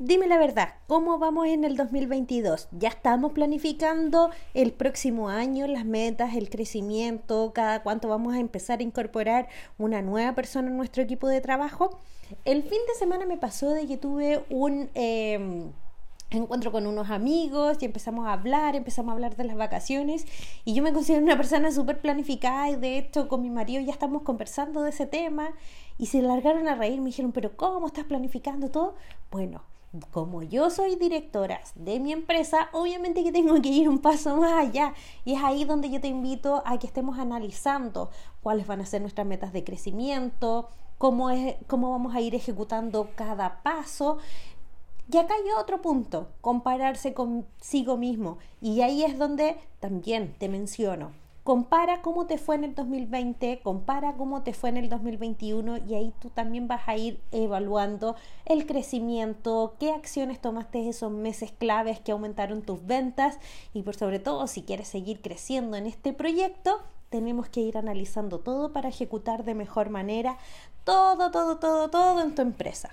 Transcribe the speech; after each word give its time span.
Dime 0.00 0.26
la 0.26 0.38
verdad, 0.38 0.70
¿cómo 0.88 1.20
vamos 1.20 1.46
en 1.46 1.62
el 1.62 1.76
2022? 1.76 2.66
¿Ya 2.72 2.88
estamos 2.88 3.30
planificando 3.30 4.30
el 4.52 4.72
próximo 4.72 5.28
año, 5.28 5.68
las 5.68 5.84
metas, 5.84 6.34
el 6.34 6.50
crecimiento, 6.50 7.52
cada 7.54 7.84
cuánto 7.84 8.08
vamos 8.08 8.34
a 8.34 8.40
empezar 8.40 8.80
a 8.80 8.82
incorporar 8.82 9.46
una 9.78 10.02
nueva 10.02 10.34
persona 10.34 10.66
en 10.66 10.76
nuestro 10.76 11.00
equipo 11.00 11.28
de 11.28 11.40
trabajo? 11.40 11.96
El 12.44 12.64
fin 12.64 12.80
de 12.88 12.98
semana 12.98 13.24
me 13.24 13.36
pasó 13.36 13.70
de 13.70 13.86
que 13.86 13.96
tuve 13.96 14.44
un... 14.50 14.90
Em, 14.94 15.70
encuentro 16.30 16.72
con 16.72 16.88
unos 16.88 17.10
amigos 17.10 17.76
y 17.80 17.84
empezamos 17.84 18.26
a 18.26 18.32
hablar, 18.32 18.74
empezamos 18.74 19.10
a 19.10 19.14
hablar 19.14 19.36
de 19.36 19.44
las 19.44 19.56
vacaciones 19.56 20.26
y 20.64 20.74
yo 20.74 20.82
me 20.82 20.92
considero 20.92 21.22
una 21.22 21.36
persona 21.36 21.70
súper 21.70 22.00
planificada 22.00 22.68
y 22.70 22.74
de 22.74 22.98
hecho 22.98 23.28
con 23.28 23.42
mi 23.42 23.50
marido 23.50 23.80
ya 23.80 23.92
estamos 23.92 24.22
conversando 24.22 24.82
de 24.82 24.90
ese 24.90 25.06
tema 25.06 25.50
y 25.96 26.06
se 26.06 26.20
largaron 26.20 26.66
a 26.66 26.74
reír, 26.74 26.98
me 26.98 27.06
dijeron, 27.06 27.30
pero 27.30 27.56
¿cómo 27.56 27.86
estás 27.86 28.06
planificando 28.06 28.68
todo? 28.68 28.96
Bueno, 29.30 29.62
como 30.10 30.42
yo 30.42 30.70
soy 30.70 30.96
directora 30.96 31.60
de 31.74 32.00
mi 32.00 32.12
empresa, 32.12 32.68
obviamente 32.72 33.22
que 33.22 33.32
tengo 33.32 33.60
que 33.60 33.68
ir 33.68 33.88
un 33.88 33.98
paso 33.98 34.36
más 34.36 34.52
allá. 34.52 34.94
Y 35.24 35.34
es 35.34 35.42
ahí 35.42 35.64
donde 35.64 35.90
yo 35.90 36.00
te 36.00 36.08
invito 36.08 36.62
a 36.66 36.78
que 36.78 36.86
estemos 36.86 37.18
analizando 37.18 38.10
cuáles 38.42 38.66
van 38.66 38.80
a 38.80 38.86
ser 38.86 39.00
nuestras 39.00 39.26
metas 39.26 39.52
de 39.52 39.64
crecimiento, 39.64 40.68
cómo, 40.98 41.30
es, 41.30 41.56
cómo 41.66 41.90
vamos 41.90 42.14
a 42.14 42.20
ir 42.20 42.34
ejecutando 42.34 43.10
cada 43.14 43.62
paso. 43.62 44.18
Y 45.10 45.18
acá 45.18 45.34
hay 45.34 45.50
otro 45.60 45.82
punto, 45.82 46.28
compararse 46.40 47.12
consigo 47.14 47.96
mismo. 47.96 48.38
Y 48.60 48.80
ahí 48.80 49.04
es 49.04 49.18
donde 49.18 49.56
también 49.80 50.34
te 50.38 50.48
menciono 50.48 51.23
compara 51.44 52.00
cómo 52.00 52.26
te 52.26 52.38
fue 52.38 52.56
en 52.56 52.64
el 52.64 52.74
2020, 52.74 53.60
compara 53.62 54.14
cómo 54.14 54.42
te 54.42 54.54
fue 54.54 54.70
en 54.70 54.78
el 54.78 54.88
2021 54.88 55.76
y 55.86 55.94
ahí 55.94 56.14
tú 56.18 56.30
también 56.30 56.66
vas 56.68 56.88
a 56.88 56.96
ir 56.96 57.20
evaluando 57.32 58.16
el 58.46 58.66
crecimiento, 58.66 59.76
qué 59.78 59.92
acciones 59.92 60.40
tomaste 60.40 60.88
esos 60.88 61.12
meses 61.12 61.52
claves 61.52 62.00
que 62.00 62.12
aumentaron 62.12 62.62
tus 62.62 62.84
ventas 62.86 63.38
y 63.74 63.82
por 63.82 63.94
sobre 63.94 64.20
todo 64.20 64.46
si 64.46 64.62
quieres 64.62 64.88
seguir 64.88 65.20
creciendo 65.20 65.76
en 65.76 65.86
este 65.86 66.14
proyecto, 66.14 66.80
tenemos 67.10 67.50
que 67.50 67.60
ir 67.60 67.76
analizando 67.76 68.40
todo 68.40 68.72
para 68.72 68.88
ejecutar 68.88 69.44
de 69.44 69.54
mejor 69.54 69.90
manera 69.90 70.38
todo, 70.84 71.30
todo, 71.30 71.58
todo, 71.58 71.90
todo 71.90 72.22
en 72.22 72.34
tu 72.34 72.40
empresa. 72.40 72.90